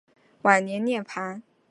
[0.41, 1.43] 晚年涅盘。